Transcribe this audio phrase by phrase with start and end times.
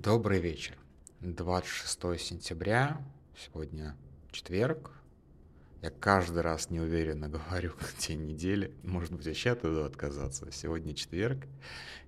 [0.00, 0.78] Добрый вечер.
[1.22, 3.04] 26 сентября,
[3.36, 3.96] сегодня
[4.30, 4.92] четверг.
[5.82, 10.52] Я каждый раз неуверенно говорю день недели, может быть, вообще от этого отказаться.
[10.52, 11.48] Сегодня четверг,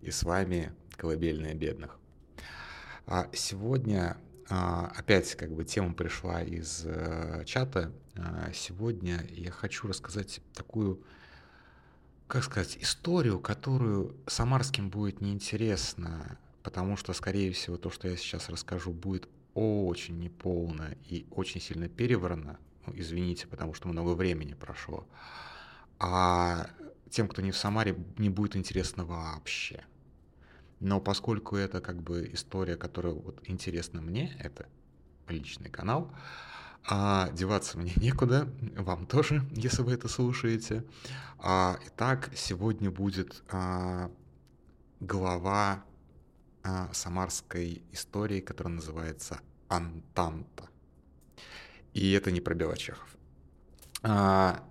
[0.02, 1.98] и с вами «Колыбельная бедных».
[3.06, 4.16] А сегодня
[4.48, 7.92] а, опять как бы тема пришла из э, чата.
[8.14, 11.02] А, сегодня я хочу рассказать такую
[12.28, 18.48] как сказать, историю, которую самарским будет неинтересно, потому что, скорее всего, то, что я сейчас
[18.48, 22.58] расскажу, будет очень неполно и очень сильно переврано.
[22.86, 25.06] Ну, извините, потому что много времени прошло.
[25.98, 26.68] А
[27.10, 29.84] тем, кто не в Самаре, не будет интересно вообще.
[30.78, 34.66] Но поскольку это как бы история, которая вот интересна мне, это
[35.28, 36.10] личный канал,
[36.88, 40.84] а деваться мне некуда, вам тоже, если вы это слушаете.
[41.38, 44.10] А, итак, сегодня будет а,
[45.00, 45.84] глава
[46.92, 50.68] самарской истории, которая называется «Антанта».
[51.92, 53.16] И это не про Белочехов.
[54.02, 54.64] А,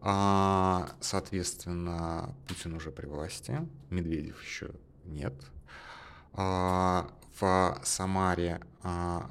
[0.00, 4.70] А, соответственно, Путин уже при власти, Медведев еще
[5.04, 5.34] нет.
[6.32, 9.30] А, в Самаре а,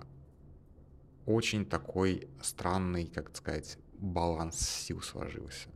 [1.26, 5.70] очень такой странный, как сказать, баланс сил сложился.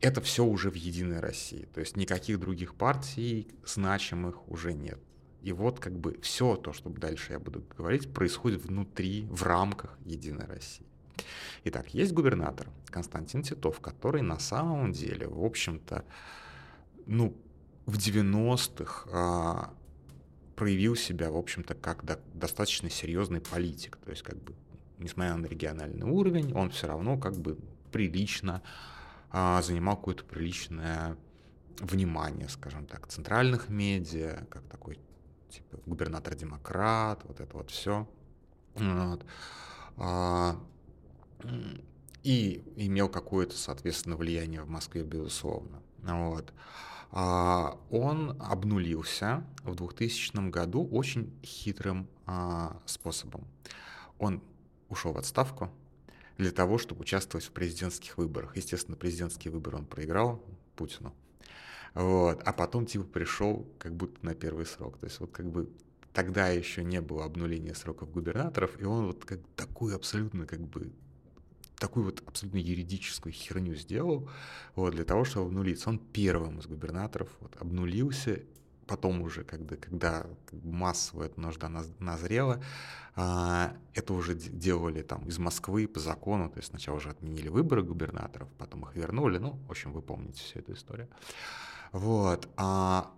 [0.00, 4.98] Это все уже в Единой России, то есть никаких других партий значимых уже нет.
[5.42, 9.98] И вот как бы все то, что дальше я буду говорить, происходит внутри, в рамках
[10.04, 10.86] Единой России.
[11.64, 16.04] Итак, есть губернатор Константин Титов, который на самом деле, в общем-то,
[17.06, 17.36] ну,
[17.86, 19.74] в 90-х а,
[20.62, 23.96] проявил себя, в общем-то, как до, достаточно серьезный политик.
[23.96, 24.54] То есть, как бы,
[24.98, 27.58] несмотря на региональный уровень, он все равно как бы
[27.90, 28.62] прилично
[29.32, 31.16] а, занимал какое-то приличное
[31.80, 35.00] внимание, скажем так, центральных медиа, как такой
[35.50, 38.08] типа губернатор-демократ, вот это вот все.
[38.76, 39.26] Вот.
[39.96, 40.60] А,
[42.22, 45.82] и имел какое-то, соответственно, влияние в Москве, безусловно.
[45.98, 46.52] Вот.
[46.52, 53.46] А, он обнулился в 2000 году очень хитрым а, способом.
[54.18, 54.42] Он
[54.88, 55.70] ушел в отставку
[56.38, 58.56] для того, чтобы участвовать в президентских выборах.
[58.56, 60.42] Естественно, президентские выборы он проиграл
[60.74, 61.14] Путину.
[61.94, 62.42] Вот.
[62.42, 64.98] А потом типа пришел как будто на первый срок.
[64.98, 65.68] То есть вот как бы
[66.12, 70.92] тогда еще не было обнуления сроков губернаторов, и он вот как такую абсолютно как бы
[71.82, 74.30] такую вот абсолютно юридическую херню сделал,
[74.76, 75.90] вот, для того, чтобы обнулиться.
[75.90, 78.40] Он первым из губернаторов вот, обнулился,
[78.86, 80.26] потом уже, когда, когда
[80.62, 82.62] массово эта нужда назрела,
[83.16, 87.82] а, это уже делали там из Москвы по закону, то есть сначала уже отменили выборы
[87.82, 91.08] губернаторов, потом их вернули, ну, в общем, вы помните всю эту историю.
[91.90, 92.48] Вот.
[92.56, 93.10] А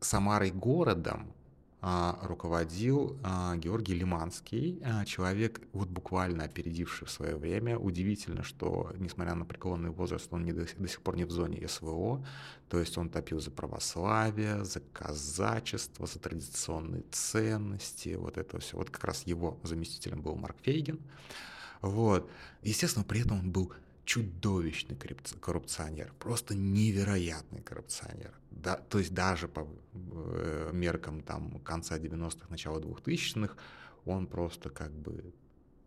[0.00, 1.32] Самарой городом
[1.80, 7.78] руководил а, Георгий Лиманский, а, человек, вот буквально опередивший в свое время.
[7.78, 11.68] Удивительно, что, несмотря на преклонный возраст, он не до, до сих пор не в зоне
[11.68, 12.24] СВО,
[12.68, 18.76] то есть он топил за православие, за казачество, за традиционные ценности, вот это все.
[18.76, 20.98] Вот как раз его заместителем был Марк Фейгин.
[21.80, 22.28] Вот.
[22.62, 23.72] Естественно, при этом он был
[24.08, 24.96] чудовищный
[25.38, 28.32] коррупционер, просто невероятный коррупционер.
[28.50, 33.54] Да, то есть даже по э, меркам там, конца 90-х, начала 2000-х,
[34.06, 35.34] он просто как бы,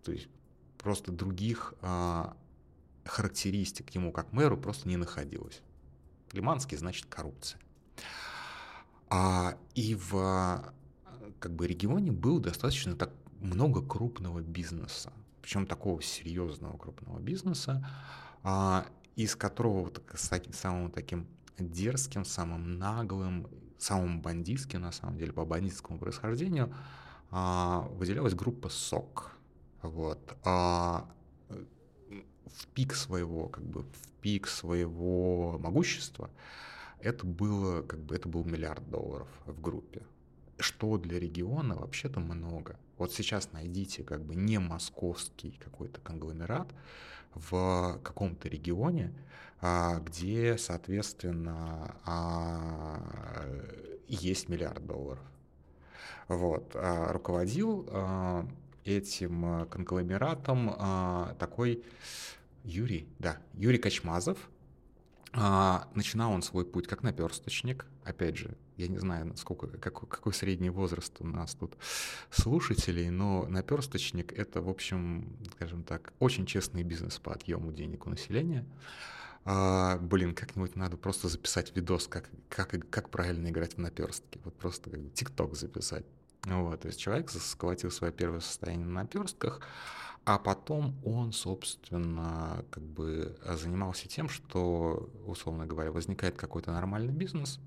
[0.04, 0.30] то есть
[0.78, 2.38] просто других а,
[3.06, 5.64] характеристик ему как мэру просто не находилось.
[6.32, 7.60] Лиманский значит коррупция.
[9.10, 10.72] А, и в
[11.40, 17.88] как бы регионе было достаточно так много крупного бизнеса причем такого серьезного крупного бизнеса,
[18.44, 18.86] а,
[19.16, 23.48] из которого вот таким, самым таким дерзким, самым наглым,
[23.78, 26.74] самым бандитским, на самом деле, по бандитскому происхождению,
[27.32, 29.32] а, выделялась группа СОК.
[29.82, 30.38] Вот.
[30.44, 31.10] А,
[31.50, 36.30] в пик своего, как бы, в пик своего могущества
[37.00, 40.04] это было, как бы, это был миллиард долларов в группе
[40.62, 42.78] что для региона вообще-то много.
[42.98, 46.68] Вот сейчас найдите как бы не московский какой-то конгломерат
[47.34, 49.14] в каком-то регионе,
[49.62, 53.46] а, где, соответственно, а,
[54.08, 55.24] есть миллиард долларов.
[56.28, 56.72] Вот.
[56.76, 57.88] А, руководил
[58.84, 61.84] этим конгломератом такой
[62.64, 64.38] Юрий, да, Юрий Качмазов.
[65.34, 70.70] Начинал он свой путь как наперсточник, опять же, я не знаю, сколько, какой, какой средний
[70.70, 71.78] возраст у нас тут
[72.32, 78.10] слушателей, но наперсточник— это, в общем, скажем так, очень честный бизнес по отъему денег у
[78.10, 78.66] населения.
[79.46, 84.40] А, блин, как-нибудь надо просто записать видос, как, как, как правильно играть в наперстки.
[84.44, 86.06] Вот просто как тикток записать.
[86.46, 89.62] Вот, то есть человек схватил свое первое состояние на наперстках,
[90.26, 97.60] а потом он, собственно, как бы занимался тем, что, условно говоря, возникает какой-то нормальный бизнес,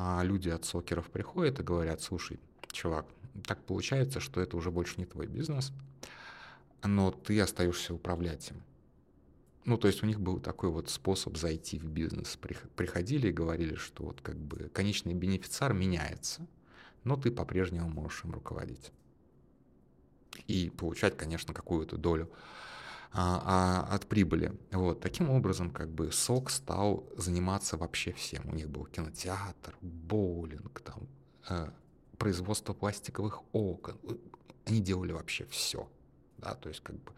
[0.00, 2.38] а люди от сокеров приходят и говорят, слушай,
[2.70, 3.04] чувак,
[3.44, 5.72] так получается, что это уже больше не твой бизнес,
[6.84, 8.62] но ты остаешься управлять им.
[9.64, 12.38] Ну, то есть у них был такой вот способ зайти в бизнес.
[12.76, 16.46] Приходили и говорили, что вот как бы конечный бенефициар меняется,
[17.02, 18.92] но ты по-прежнему можешь им руководить.
[20.46, 22.30] И получать, конечно, какую-то долю
[23.12, 24.52] а, а, от прибыли.
[24.70, 25.00] Вот.
[25.00, 28.42] Таким образом, как бы СОК стал заниматься вообще всем.
[28.48, 31.08] У них был кинотеатр, боулинг, там,
[31.48, 31.70] э,
[32.18, 33.96] производство пластиковых окон.
[34.66, 35.88] Они делали вообще все.
[36.38, 37.12] Да, то есть, как бы...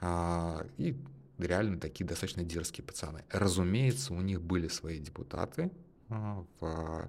[0.00, 0.96] А, и
[1.38, 3.24] реально такие достаточно дерзкие пацаны.
[3.30, 5.70] Разумеется, у них были свои депутаты
[6.08, 7.08] а, в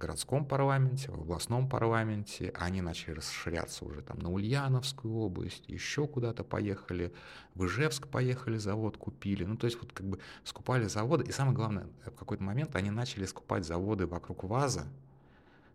[0.00, 6.42] городском парламенте, в областном парламенте, они начали расширяться уже там на Ульяновскую область, еще куда-то
[6.42, 7.12] поехали,
[7.54, 11.54] в Ижевск поехали, завод купили, ну то есть вот как бы скупали заводы, и самое
[11.54, 14.86] главное, в какой-то момент они начали скупать заводы вокруг ВАЗа,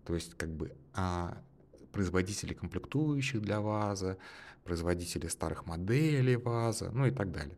[0.05, 1.37] то есть как бы а,
[1.91, 4.17] производители комплектующих для ВАЗа,
[4.63, 7.57] производители старых моделей ВАЗа, ну и так далее.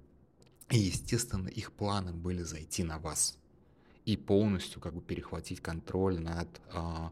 [0.69, 3.39] И, естественно, их планы были зайти на ВАЗ
[4.07, 7.11] и полностью как бы перехватить контроль над, а,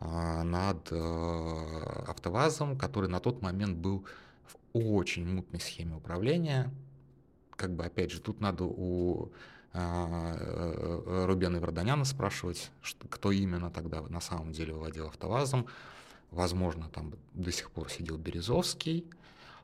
[0.00, 4.04] а, над а, автовазом, который на тот момент был
[4.48, 6.74] в очень мутной схеме управления.
[7.54, 9.30] Как бы, опять же, тут надо у
[9.72, 12.70] Рубена и Варданяна спрашивать,
[13.08, 15.66] кто именно тогда на самом деле владел автовазом.
[16.32, 19.04] Возможно, там до сих пор сидел Березовский,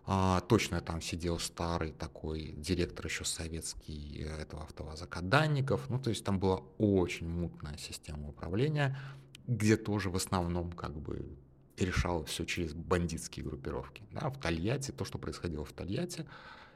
[0.05, 5.89] а, точно там сидел старый такой директор еще советский э, этого автоваза Каданников.
[5.89, 8.99] Ну, то есть там была очень мутная система управления,
[9.47, 11.37] где тоже в основном как бы
[11.77, 14.03] решалось все через бандитские группировки.
[14.11, 16.27] Да, в Тольятти, то, что происходило в Тольятти,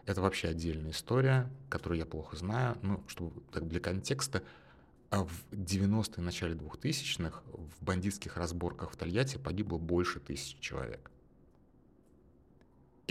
[0.05, 2.79] это вообще отдельная история, которую я плохо знаю.
[2.83, 4.45] Ну, чтобы так для контекста,
[5.11, 11.11] а в 90-е, начале 2000-х в бандитских разборках в Тольятти погибло больше тысячи человек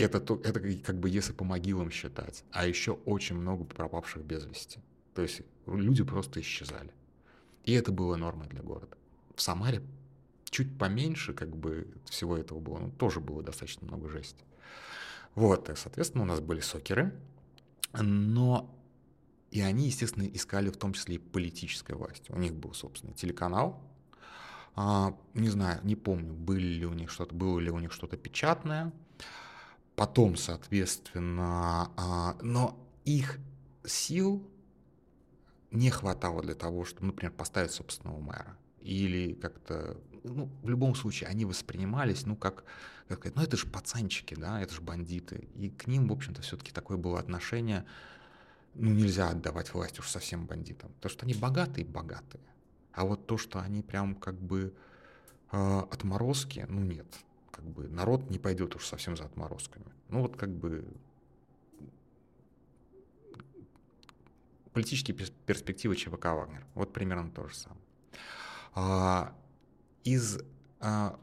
[0.04, 4.80] это, это как бы если по могилам считать, а еще очень много пропавших без вести.
[5.14, 6.92] То есть люди просто исчезали.
[7.64, 8.98] И это было нормой для города.
[9.36, 9.82] В Самаре
[10.50, 14.44] чуть поменьше как бы всего этого было, но тоже было достаточно много жести.
[15.34, 17.14] Вот, и, соответственно, у нас были сокеры,
[17.94, 18.74] но
[19.52, 22.32] и они, естественно, искали в том числе и политической власти.
[22.32, 23.82] У них был, собственно, телеканал,
[24.76, 28.18] а, не знаю, не помню, были ли у них что-то, было ли у них что-то
[28.18, 28.92] печатное,
[29.96, 33.40] потом, соответственно, а, но их
[33.86, 34.46] сил
[35.72, 38.58] не хватало для того, чтобы, например, поставить собственного мэра.
[38.82, 42.66] Или как-то, ну, в любом случае, они воспринимались, ну, как,
[43.08, 45.48] как ну, это же пацанчики, да, это же бандиты.
[45.56, 47.86] И к ним, в общем-то, все-таки такое было отношение,
[48.74, 50.92] ну, нельзя отдавать власть уж совсем бандитам.
[51.00, 52.44] То, что они богатые-богатые.
[52.94, 54.74] А вот то, что они прям как бы
[55.52, 57.08] э, отморозки, ну, нет
[57.66, 59.86] как бы народ не пойдет уж совсем за отморозками.
[60.10, 60.86] Ну вот как бы
[64.72, 66.66] политические перспективы ЧВК «Вагнер».
[66.76, 67.82] Вот примерно то же самое.
[68.76, 69.36] А,
[70.04, 70.40] из,
[70.80, 71.18] а,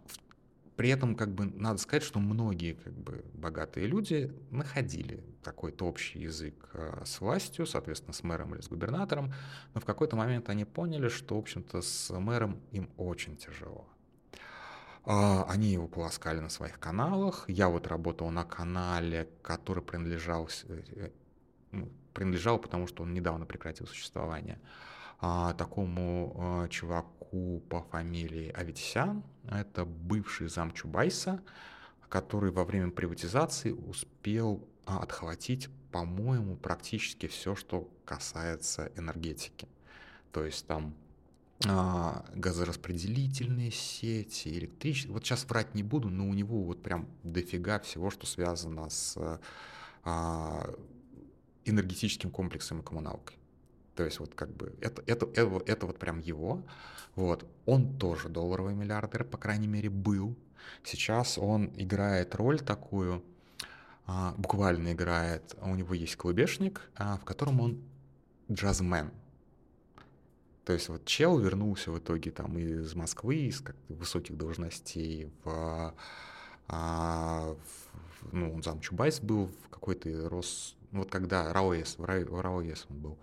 [0.74, 6.20] при этом как бы надо сказать, что многие как бы богатые люди находили какой-то общий
[6.20, 9.32] язык а, с властью, соответственно, с мэром или с губернатором,
[9.74, 13.86] но в какой-то момент они поняли, что, в общем-то, с мэром им очень тяжело.
[15.04, 17.44] А, они его полоскали на своих каналах.
[17.48, 21.10] Я вот работал на канале, который принадлежал, э,
[21.72, 24.60] ну, принадлежал, потому что он недавно прекратил существование,
[25.20, 29.24] а, такому а, чуваку по фамилии Аветисян.
[29.50, 31.42] Это бывший зам Чубайса,
[32.08, 39.68] который во время приватизации успел отхватить, по-моему, практически все, что касается энергетики.
[40.32, 40.94] То есть там
[41.68, 45.12] а, газораспределительные сети, электричество.
[45.12, 49.16] Вот сейчас врать не буду, но у него вот прям дофига всего, что связано с
[50.04, 50.74] а,
[51.64, 53.36] энергетическим комплексом и коммуналкой.
[53.94, 56.62] То есть вот как бы это, это, это, это вот прям его.
[57.14, 57.46] Вот.
[57.66, 60.36] Он тоже долларовый миллиардер, по крайней мере, был.
[60.82, 63.22] Сейчас он играет роль такую,
[64.06, 67.82] а, буквально играет, у него есть клубешник, в котором он
[68.50, 69.10] джазмен.
[70.64, 75.94] То есть вот чел вернулся в итоге там из Москвы, из как высоких должностей в,
[76.68, 80.76] а, в ну, он зам Чубайс был в какой-то Рос...
[80.92, 83.18] Ну, вот когда РАОС, в РАОС он был.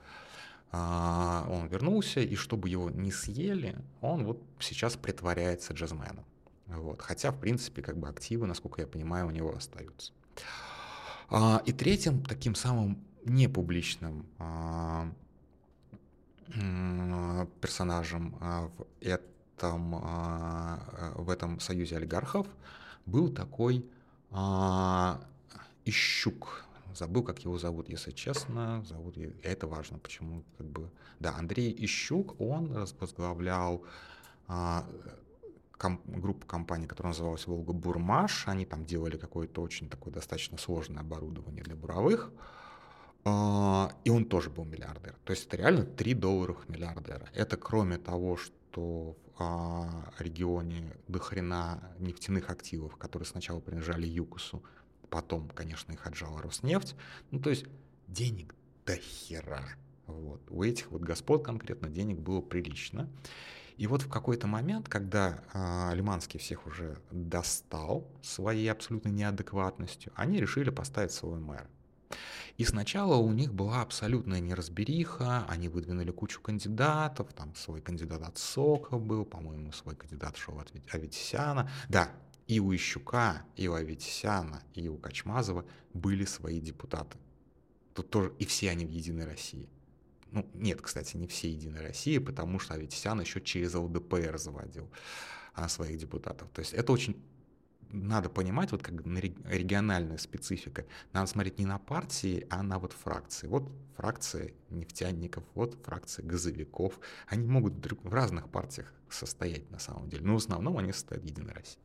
[0.71, 6.25] А, он вернулся, и чтобы его не съели, он вот сейчас притворяется джазменом.
[6.67, 7.01] Вот.
[7.01, 10.11] Хотя, в принципе, как бы активы, насколько я понимаю, у него остаются.
[11.29, 15.11] А, и третьим, таким самым непубличным а,
[17.61, 22.47] персонажем а, в этом, а, в этом союзе олигархов
[23.05, 23.85] был такой
[24.31, 25.21] а,
[25.85, 26.65] Ищук.
[26.93, 28.83] Забыл, как его зовут, если честно.
[28.83, 30.89] Зовут, это важно, почему, как бы...
[31.19, 32.67] Да, Андрей Ищук, он
[32.99, 33.83] возглавлял
[34.47, 38.47] ком, группу компаний, которая называлась Волга Бурмаш.
[38.47, 42.31] Они там делали какое-то очень такое достаточно сложное оборудование для буровых.
[43.29, 45.15] А, и он тоже был миллиардер.
[45.23, 47.29] То есть это реально 3 долларовых миллиардера.
[47.33, 54.63] Это кроме того, что в а, регионе до хрена нефтяных активов, которые сначала принадлежали ЮКОСу,
[55.09, 56.95] потом, конечно, их отжала Роснефть.
[57.31, 57.65] Ну, то есть
[58.07, 58.55] денег
[58.85, 59.63] до хера.
[60.07, 60.41] Вот.
[60.49, 63.09] У этих вот господ конкретно денег было прилично.
[63.77, 70.39] И вот в какой-то момент, когда э, Лиманский всех уже достал своей абсолютной неадекватностью, они
[70.39, 71.69] решили поставить свой мэра.
[72.59, 78.37] И сначала у них была абсолютная неразбериха, они выдвинули кучу кандидатов, там свой кандидат от
[78.37, 81.71] Сока был, по-моему, свой кандидат шел от Аветисяна.
[81.87, 82.11] Да,
[82.47, 87.17] и у Ищука, и у Аветисяна, и у Качмазова были свои депутаты.
[87.93, 89.69] Тут тоже, и все они в Единой России.
[90.31, 94.91] Ну, нет, кстати, не все Единой России, потому что Аветисян еще через ЛДПР заводил
[95.53, 96.49] а, своих депутатов.
[96.49, 97.23] То есть это очень
[97.91, 102.93] надо понимать, вот как на региональная специфика, надо смотреть не на партии, а на вот
[102.93, 103.47] фракции.
[103.47, 106.99] Вот фракция нефтяников, вот фракция газовиков.
[107.27, 111.27] Они могут в разных партиях состоять на самом деле, но в основном они состоят в
[111.27, 111.79] Единой России.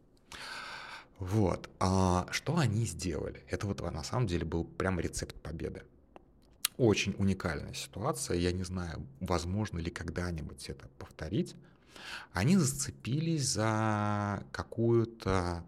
[1.19, 1.71] Вот.
[1.81, 3.45] А что они сделали?
[3.49, 5.83] Это вот на самом деле был прям рецепт победы.
[6.77, 8.37] Очень уникальная ситуация.
[8.37, 11.55] Я не знаю, возможно ли когда-нибудь это повторить.
[12.33, 15.65] Они зацепились за какую-то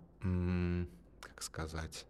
[1.21, 2.07] как сказать,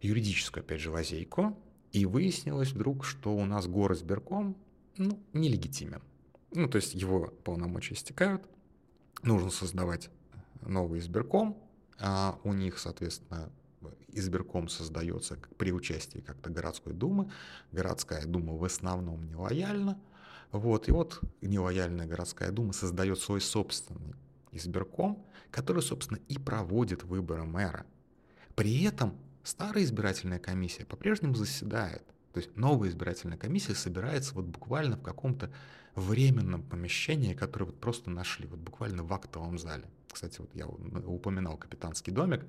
[0.00, 1.58] юридическую, опять же, лазейку,
[1.92, 4.56] и выяснилось вдруг, что у нас город сберком
[4.96, 6.02] ну, нелегитимен.
[6.52, 8.48] Ну, то есть его полномочия истекают,
[9.22, 10.10] нужно создавать
[10.62, 11.58] новый избирком,
[11.98, 13.50] а у них, соответственно,
[14.08, 17.30] избирком создается при участии как-то городской думы.
[17.72, 20.00] Городская дума в основном нелояльна.
[20.50, 24.14] Вот, и вот нелояльная городская дума создает свой собственный
[24.52, 27.86] избирком, который, собственно, и проводит выборы мэра.
[28.54, 32.04] При этом старая избирательная комиссия по-прежнему заседает.
[32.32, 35.50] То есть новая избирательная комиссия собирается вот буквально в каком-то
[35.94, 39.84] временном помещении, которое вот просто нашли, вот буквально в актовом зале.
[40.12, 42.46] Кстати, вот я упоминал капитанский домик.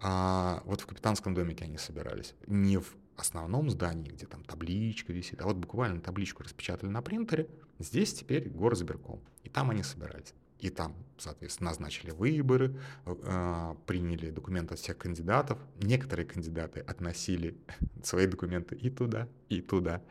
[0.00, 2.34] А вот в капитанском домике они собирались.
[2.46, 7.48] Не в основном здании, где там табличка висит, а вот буквально табличку распечатали на принтере.
[7.78, 9.20] Здесь теперь горосберком.
[9.42, 10.34] И там они собирались.
[10.58, 15.58] И там, соответственно, назначили выборы, э, приняли документы от всех кандидатов.
[15.80, 17.56] Некоторые кандидаты относили
[18.02, 20.02] свои документы и туда, и туда.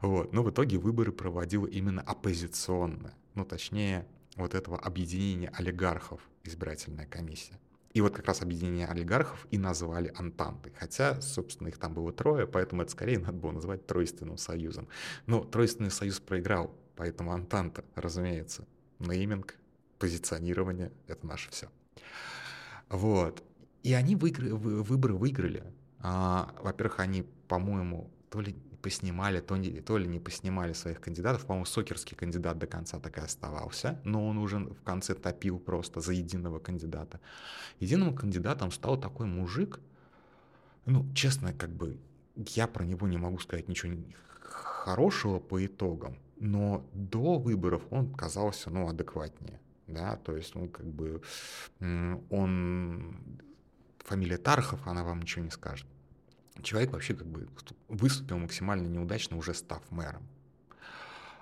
[0.00, 0.32] Вот.
[0.32, 7.58] Но в итоге выборы проводила именно оппозиционная, ну точнее, вот этого объединения олигархов избирательная комиссия.
[7.92, 10.72] И вот как раз объединение олигархов и назвали Антантой.
[10.78, 14.88] Хотя, собственно, их там было трое, поэтому это скорее надо было назвать Тройственным союзом.
[15.26, 18.66] Но Тройственный союз проиграл, поэтому Антанта, разумеется,
[18.98, 19.56] нейминг
[19.98, 21.68] позиционирование— это наше все.
[22.88, 23.42] Вот.
[23.82, 25.64] И они выиграли, выборы выиграли.
[26.00, 31.46] А, во-первых, они, по-моему, то ли поснимали, то, не, то ли не поснимали своих кандидатов.
[31.46, 36.00] По-моему, Сокерский кандидат до конца так и оставался, но он уже в конце топил просто
[36.00, 37.20] за единого кандидата.
[37.80, 39.80] Единым кандидатом стал такой мужик,
[40.86, 41.98] ну, честно, как бы,
[42.36, 43.94] я про него не могу сказать ничего
[44.40, 50.86] хорошего по итогам, но до выборов он казался, ну, адекватнее да, то есть, ну, как
[50.86, 51.22] бы,
[52.30, 53.16] он,
[53.98, 55.86] фамилия Тархов, она вам ничего не скажет.
[56.62, 57.48] Человек вообще как бы
[57.88, 60.26] выступил максимально неудачно, уже став мэром.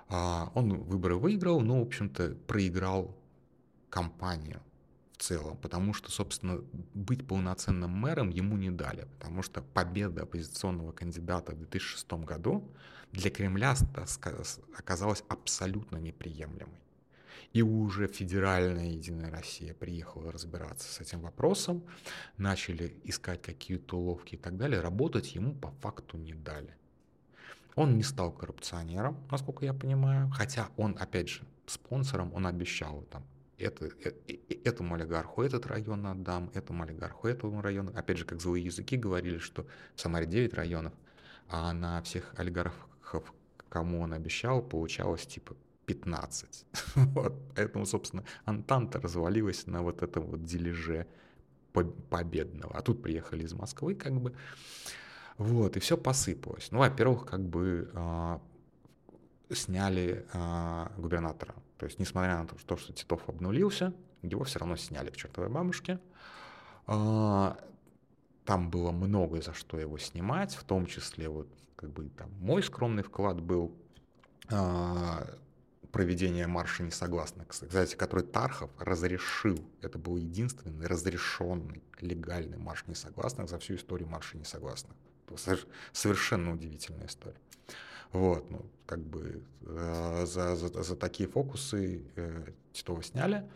[0.08, 3.16] А, он выборы выиграл, но, в общем-то, проиграл
[3.90, 4.62] кампанию
[5.12, 6.62] в целом, потому что, собственно,
[6.94, 12.70] быть полноценным мэром ему не дали, потому что победа оппозиционного кандидата в 2006 году
[13.12, 13.74] для Кремля
[14.76, 16.85] оказалась абсолютно неприемлемой.
[17.56, 21.86] И уже федеральная Единая Россия приехала разбираться с этим вопросом,
[22.36, 24.82] начали искать какие-то уловки и так далее.
[24.82, 26.76] Работать ему по факту не дали.
[27.74, 33.24] Он не стал коррупционером, насколько я понимаю, хотя он, опять же, спонсором, он обещал там
[33.56, 34.18] это, это,
[34.62, 37.90] этому олигарху этот район отдам, этому олигарху этому району.
[37.96, 40.92] Опять же, как злые языки говорили, что в Самаре 9 районов,
[41.48, 43.32] а на всех олигархов,
[43.70, 46.66] кому он обещал, получалось типа 15.
[46.96, 47.34] вот.
[47.54, 51.06] Поэтому, собственно, Антанта развалилась на вот этом вот дележе
[52.10, 52.76] победного.
[52.76, 54.34] А тут приехали из Москвы, как бы.
[55.38, 56.68] Вот, и все посыпалось.
[56.70, 58.38] Ну, во-первых, как бы э,
[59.54, 61.54] сняли э, губернатора.
[61.76, 66.00] То есть, несмотря на то, что Титов обнулился, его все равно сняли к чертовой бабушке.
[66.86, 67.54] Э,
[68.46, 72.62] там было много за что его снимать, в том числе вот как бы там мой
[72.62, 73.76] скромный вклад был
[75.96, 79.58] проведения марша несогласных, кстати, который Тархов разрешил.
[79.80, 84.94] Это был единственный разрешенный легальный марш несогласных за всю историю марша несогласных.
[85.92, 87.40] Совершенно удивительная история.
[88.12, 93.48] Вот, ну, как бы э, за, за, за такие фокусы э, Титова сняли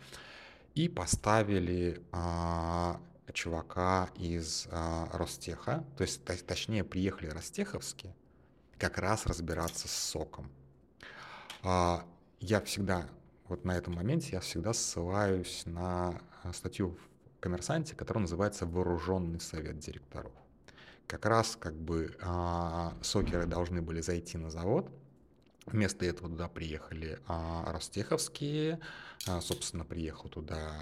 [0.73, 8.15] и поставили э, чувака из э, Ростеха, то есть, точнее, приехали ростеховские
[8.79, 10.49] как раз разбираться с соком.
[11.63, 12.03] А,
[12.41, 13.07] я всегда,
[13.47, 19.39] вот на этом моменте, я всегда ссылаюсь на э, статью в «Коммерсанте», которая называется «Вооруженный
[19.39, 20.33] совет директоров».
[21.07, 24.89] Как раз как бы а, сокеры должны были зайти на завод,
[25.67, 28.79] Вместо этого туда приехали а, Ростеховские,
[29.27, 30.73] а, собственно, приехал туда,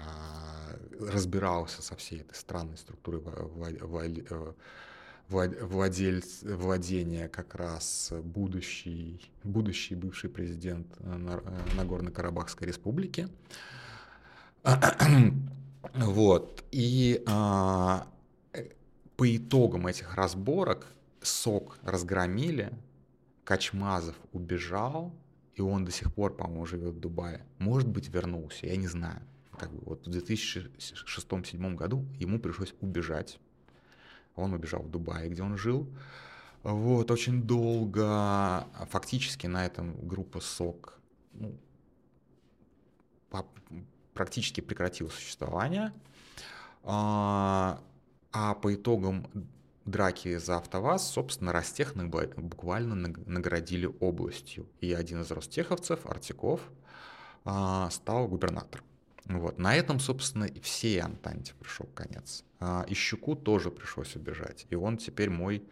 [0.98, 4.52] разбирался со всей этой странной структурой э,
[5.30, 13.28] владельц, владения как раз будущий, будущий бывший президент э, э, Нагорно-Карабахской республики.
[15.94, 16.62] Вот.
[16.72, 18.06] И а,
[18.52, 18.68] э,
[19.16, 20.86] по итогам этих разборок
[21.22, 22.70] СОК разгромили,
[23.44, 25.14] Качмазов убежал,
[25.54, 27.46] и он до сих пор, по-моему, живет в Дубае.
[27.58, 29.22] Может быть, вернулся, я не знаю.
[29.58, 33.40] Как бы вот в 2006-2007 году ему пришлось убежать
[34.36, 35.88] он убежал в Дубай, где он жил.
[36.62, 40.98] Вот, очень долго, фактически на этом группа СОК
[41.32, 41.58] ну,
[44.14, 45.92] практически прекратила существование.
[46.82, 47.80] А,
[48.32, 49.26] а по итогам
[49.86, 54.68] драки за АвтоВАЗ, собственно, Ростех буквально наградили областью.
[54.80, 56.60] И один из ростеховцев, Артиков,
[57.44, 58.84] а, стал губернатором.
[59.38, 59.58] Вот.
[59.58, 62.44] На этом, собственно, и всей Антанте пришел конец.
[62.58, 64.66] А, и Щуку тоже пришлось убежать.
[64.70, 65.62] И он теперь мой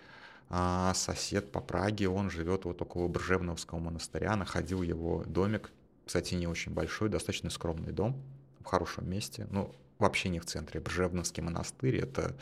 [0.49, 5.73] а, сосед по Праге, он живет вот около Бржевновского монастыря, находил его домик,
[6.07, 8.23] кстати, не очень большой, достаточно скромный дом,
[8.61, 10.81] в хорошем месте, ну, вообще не в центре.
[10.81, 12.37] Бржевновский монастырь, это,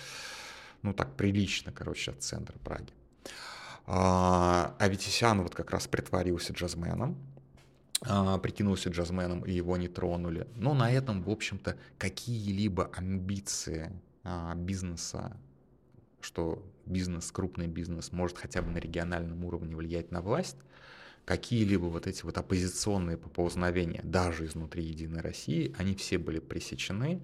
[0.82, 2.92] ну, так прилично, короче, от центра Праги.
[3.86, 7.16] А, Аветисян вот как раз притворился джазменом,
[8.00, 10.46] прикинулся джазменом, и его не тронули.
[10.54, 13.90] Но на этом, в общем-то, какие-либо амбиции
[14.22, 15.36] а, бизнеса,
[16.20, 20.56] что бизнес, крупный бизнес может хотя бы на региональном уровне влиять на власть,
[21.24, 27.22] какие-либо вот эти вот оппозиционные поползновения, даже изнутри Единой России, они все были пресечены,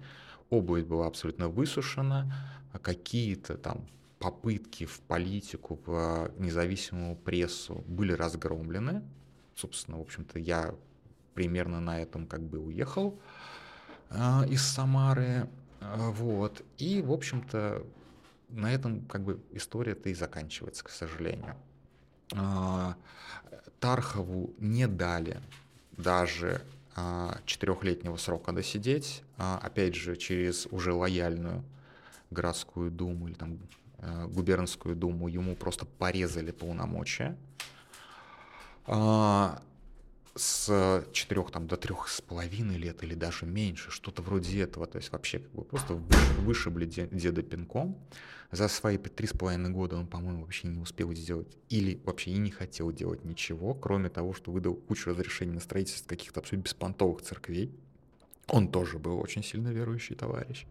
[0.49, 2.33] обувь была абсолютно высушена,
[2.71, 3.87] а какие-то там
[4.19, 9.03] попытки в политику, в независимую прессу были разгромлены,
[9.55, 10.73] собственно, в общем-то, я
[11.33, 13.19] примерно на этом как бы уехал
[14.09, 17.85] э, из Самары, э, вот, и, в общем-то,
[18.49, 21.55] на этом как бы история-то и заканчивается, к сожалению.
[22.33, 22.93] Э,
[23.79, 25.41] Тархову не дали
[25.97, 26.61] даже
[27.45, 31.63] четырехлетнего срока досидеть, опять же, через уже лояльную
[32.29, 33.57] городскую думу или там
[34.27, 37.35] губернскую думу ему просто порезали полномочия,
[38.85, 39.61] а,
[40.35, 44.97] с четырех там до трех с половиной лет или даже меньше, что-то вроде этого, то
[44.97, 45.93] есть вообще как бы просто
[46.39, 47.97] вышибли деда пинком.
[48.51, 52.37] За свои три с половиной года он, по-моему, вообще не успел сделать или вообще и
[52.37, 57.23] не хотел делать ничего, кроме того, что выдал кучу разрешений на строительство каких-то абсолютно беспонтовых
[57.23, 57.71] церквей.
[58.47, 60.65] Он тоже был очень сильно верующий товарищ.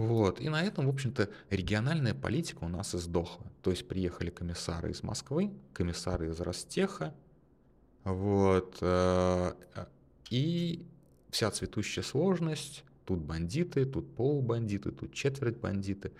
[0.00, 0.40] Вот.
[0.40, 3.46] И на этом, в общем-то, региональная политика у нас издохла.
[3.62, 7.14] То есть приехали комиссары из Москвы, комиссары из Ростеха,
[8.02, 9.52] вот, э,
[10.30, 10.86] и
[11.28, 16.12] вся цветущая сложность, тут бандиты, тут полубандиты, тут четверть бандиты,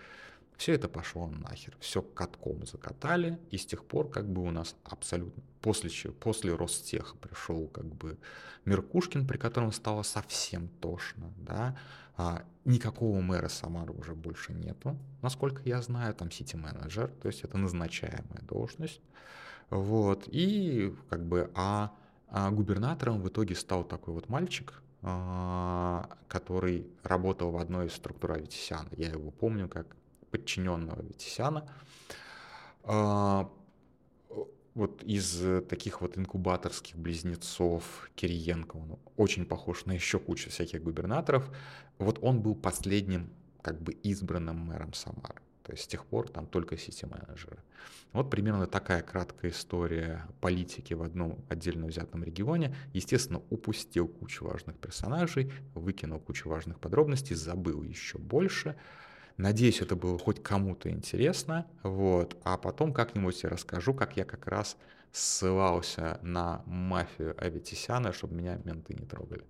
[0.61, 4.75] все это пошло нахер, все катком закатали, и с тех пор как бы у нас
[4.83, 8.19] абсолютно, после, после Ростеха пришел как бы
[8.65, 11.75] Меркушкин, при котором стало совсем тошно, да,
[12.15, 17.57] а, никакого мэра Самары уже больше нету, насколько я знаю, там сити-менеджер, то есть это
[17.57, 19.01] назначаемая должность.
[19.71, 21.91] Вот, и как бы, а,
[22.27, 28.33] а губернатором в итоге стал такой вот мальчик, а, который работал в одной из структур
[28.33, 28.89] Аветисяна.
[28.95, 29.95] Я его помню как
[30.31, 31.69] подчиненного Аветисяна.
[32.83, 33.51] А,
[34.73, 41.51] вот из таких вот инкубаторских близнецов Кириенко, он очень похож на еще кучу всяких губернаторов.
[41.97, 43.29] Вот он был последним
[43.61, 45.41] как бы избранным мэром Самары.
[45.63, 47.59] То есть с тех пор там только сити-менеджеры.
[48.13, 52.75] Вот примерно такая краткая история политики в одном отдельно взятом регионе.
[52.93, 58.75] Естественно, упустил кучу важных персонажей, выкинул кучу важных подробностей, забыл еще больше.
[59.41, 61.65] Надеюсь, это было хоть кому-то интересно.
[61.83, 62.37] Вот.
[62.43, 64.77] А потом как-нибудь я расскажу, как я как раз
[65.11, 69.43] ссылался на мафию Аветисяна, чтобы меня менты не трогали.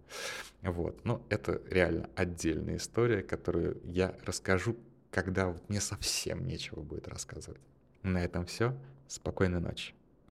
[0.61, 1.03] Вот.
[1.05, 4.77] Но это реально отдельная история, которую я расскажу
[5.11, 7.61] когда вот мне совсем нечего будет рассказывать.
[8.01, 8.75] На этом все.
[9.07, 9.93] Спокойной ночи.